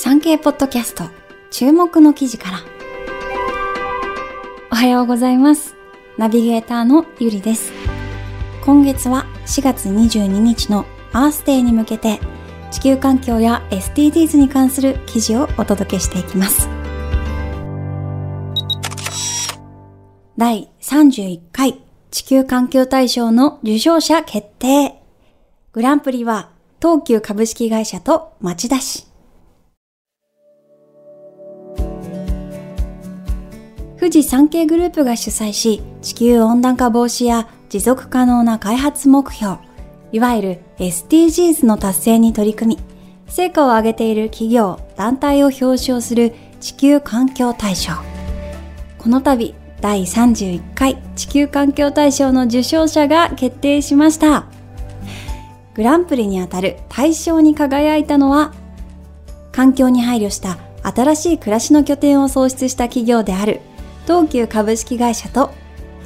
[0.00, 1.10] 産経ポッドキャスト
[1.50, 2.58] 注目の記事から。
[4.70, 5.74] おはようございます。
[6.16, 7.72] ナビゲーターのゆりです。
[8.64, 12.20] 今月は4月22日のアースデーに向けて
[12.70, 16.68] 地球環境や SDGs に関する記事をお届けしていきます。
[20.36, 21.80] 第31回
[22.12, 25.02] 地球環境大賞の受賞者決定。
[25.72, 29.07] グランプリは東急株式会社と町田市
[33.98, 39.56] 富士山系グループが主催し、地球温暖化防止や持続可能な開発目標、
[40.12, 42.82] いわゆる SDGs の達成に取り組み、
[43.26, 47.94] 成果を上げている企業、団体を表彰する地球環境大賞。
[48.98, 54.46] この度、第31回地球環境大賞の受賞者が決定しました。
[55.74, 58.52] グランプリにあたる大賞に輝いたのは、
[59.50, 63.60] 環境に配慮した新しい暮らしの拠点を創出した企業である
[64.08, 65.50] 東急株式会社と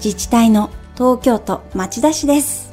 [0.05, 2.73] 自治体の東京都町田市です。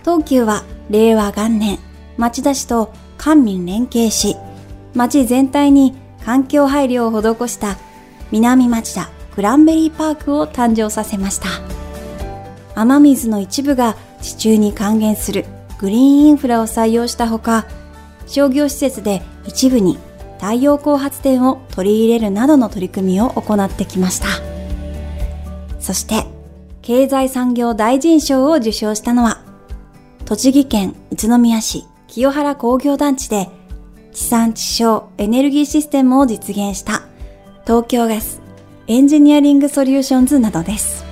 [0.00, 1.78] 東急は令和元年、
[2.16, 4.36] 町田市と官民連携し、
[4.94, 7.76] 町全体に環境配慮を施した
[8.32, 11.46] 南町田クランベリーパークを誕生させました。
[12.74, 15.44] 雨水の一部が地中に還元する
[15.78, 17.66] グリーンインフラを採用したほか、
[18.26, 19.98] 商業施設で一部に
[20.40, 24.26] 太陽光発電を取り入れるなどの取り組みを行ってきました。
[25.78, 26.24] そして、
[26.80, 29.42] 経済産業大臣賞を受賞したのは、
[30.24, 33.48] 栃木県宇都宮市清原工業団地で
[34.12, 37.02] 地産地消エネルギーシステムを実現した
[37.64, 38.40] 東京ガス
[38.86, 41.04] エンジニアリングソリューションズなどです。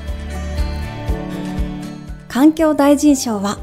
[2.29, 3.59] 環境大臣賞は、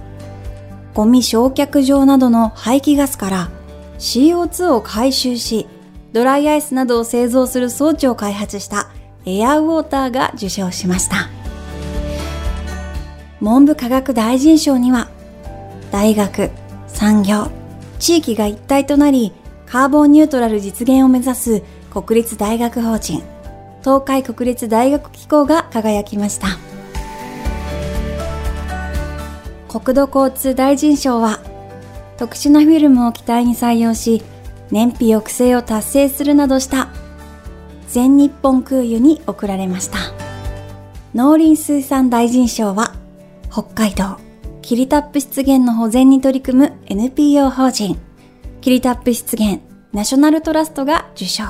[0.93, 3.49] ゴミ焼却場などの排気ガスから
[3.97, 5.67] CO2 を回収し、
[6.13, 8.89] ドライアイスなどを製造する装置を開発した
[9.25, 11.29] エアウォーターが受賞しました。
[13.41, 15.09] 文部科学大臣賞には、
[15.91, 16.51] 大学、
[16.87, 17.49] 産業、
[17.99, 19.33] 地域が一体となり、
[19.65, 23.23] カーボンニュートラル実現を目指す国立大学法人、
[23.81, 26.47] 東海国立大学機構が輝きました。
[29.67, 31.39] 国土交通大臣賞は、
[32.17, 34.21] 特殊なフィルムを機体に採用し、
[34.71, 36.89] 燃費抑制を達成するなどした
[37.87, 39.97] 全日本空輸に贈られました。
[41.13, 42.93] 農林水産大臣賞は、
[43.51, 44.17] 北海道、
[44.61, 47.97] キリタップ湿原の保全に取り組む NPO 法人、
[48.61, 49.59] キリタップ湿原
[49.93, 51.43] ナショナルトラストが受賞。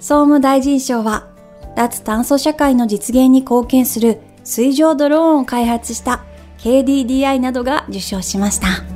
[0.00, 1.28] 総務大臣賞は、
[1.76, 6.24] 脱炭素社会の実現に貢献する水上ドローンを開発した
[6.58, 8.93] KDDI などが受賞しました。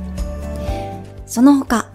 [1.29, 1.85] その他、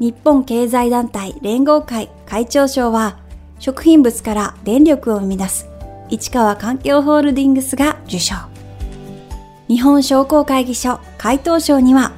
[0.00, 3.20] 日本経済団体連合会会長賞は、
[3.60, 5.68] 食品物から電力を生み出す
[6.08, 8.34] 市川環境ホールディングスが受賞。
[9.68, 12.10] 日本商工会議所会頭賞には、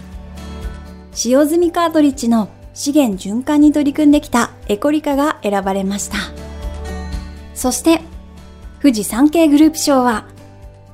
[1.12, 6.16] 使用済みカートリッジの資源循環に取り組んできたエコリカが選ばれました。
[7.54, 8.00] そして、
[8.80, 10.24] 富士山系グループ賞は、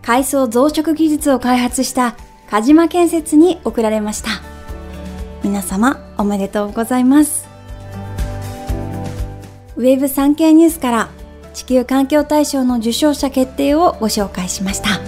[0.03, 2.17] 海藻増殖技術を開発した
[2.51, 4.50] 鹿島建設に贈られました。
[5.43, 7.49] 皆様おめでとうございます。
[9.77, 11.09] ウェブ産経ニュースから
[11.55, 15.01] 地球環境大賞の受賞者決定をご紹介しました。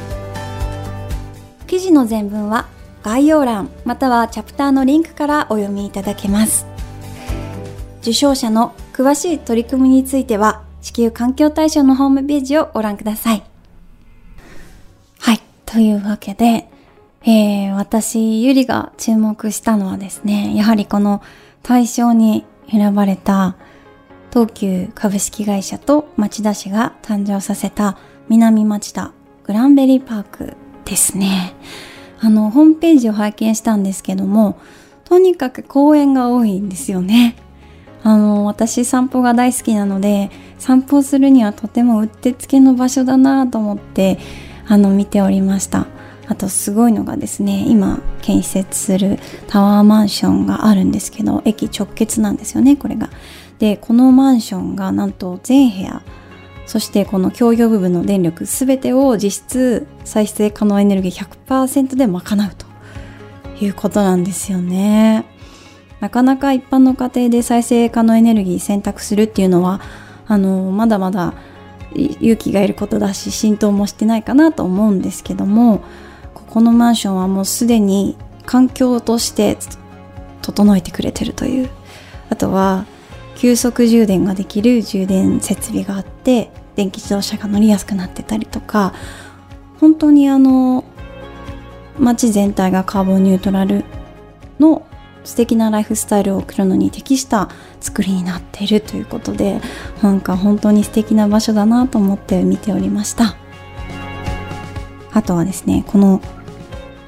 [1.66, 2.66] 記事の全文は
[3.03, 6.66] 概要欄またはチャプターのリンクからお読みいただけます。
[8.00, 13.42] 受賞者の詳しい取り組みについては地球環境大賞のホームページをご覧ください。
[15.19, 15.41] はい。
[15.66, 16.69] というわけで、
[17.25, 21.22] えー、私、ゆりが注目したのはですね、やはりこの
[21.62, 23.56] 対象に選ばれた
[24.33, 29.12] 東急株式会社と町田市が誕生させた南町田
[29.44, 31.55] グランベリーパークですね。
[32.21, 34.59] あの、ホームページを拝見したんですけども、
[35.04, 37.36] とにかく公園が多いんですよね。
[38.03, 44.19] あの、私散歩が大好きなので、散歩するにはとてもうってつけの場所だなと思って、
[44.66, 45.86] あの、見ておりました。
[46.33, 49.19] あとすごいのがですね今建設する
[49.49, 53.11] タワーマンションがあるんですけど駅直結なんですよねこれが。
[53.59, 56.03] でこのマンションがなんと全部屋
[56.65, 62.67] そしてこの共用部分の電力全てを実質再生可能エネルギー100%で賄うと
[63.63, 65.27] いうことなんですよね。
[66.01, 69.83] なかなか一般の家庭で再生可能エネルギー選択するっていうのは
[70.27, 71.34] あのまだまだ
[71.95, 75.84] 勇気がいることだし浸透もしてないかなと思うんですけども
[76.34, 79.57] ここのマンションはもうすでに環境として
[80.43, 81.71] 整えてくれてるという。
[82.33, 82.87] あとは
[83.37, 88.95] 急速充電ができる充電設備があって電気自動車が乗りやすくなってたりとか
[89.79, 90.84] 本当にあの
[91.99, 93.84] 街全体がカーボンニュートラル
[94.59, 94.87] の
[95.25, 97.51] 素敵なライフスタイルを送るのに適した
[97.81, 99.61] 作りになっているということで
[100.03, 103.41] なんか本当に素敵な場所だなと思って見ておりました。
[105.12, 106.20] あとはですねこの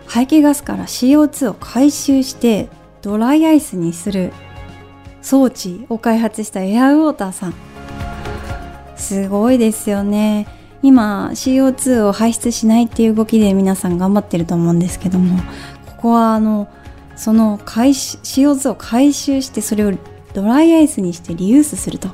[0.07, 2.69] 排気ガスから CO2 を回収して
[3.03, 4.33] ドライアイスにする
[5.23, 7.55] 装置を開発したエアウォーターさん。
[8.97, 10.47] すごいですよね。
[10.83, 15.39] 今 CO2 を排出しないっていう動きで皆さん頑張ってると思うんですけども
[15.87, 16.69] ここはあの
[17.17, 19.93] その回 CO2 を回収してそれを
[20.35, 22.09] ドライアイスにしてリユースすると。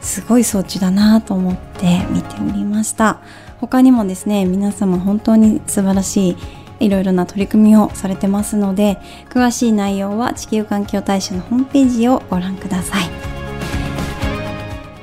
[0.00, 3.20] すごい装置だなと思って見ておりました。
[3.62, 6.36] 他にもですね皆様本当に素晴らしい
[6.80, 8.98] いろいろな取り組みをされてますので
[9.30, 13.04] 詳しい内容は地球環境大使のホームページをご覧ください。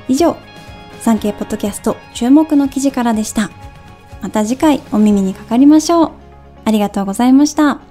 [0.08, 0.36] 以上
[1.00, 3.50] 産経ポッドキャスト注目の記事からでした。
[4.20, 6.10] また次回お耳にかかりましょう。
[6.66, 7.89] ありがとうございました。